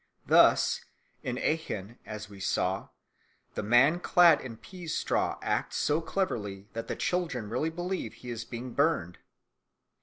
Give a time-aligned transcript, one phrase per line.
[0.25, 0.83] Thus
[1.21, 2.89] in Aachen, as we saw,
[3.53, 8.31] the man clad in peas straw acts so cleverly that the children really believe he
[8.31, 9.19] is being burned.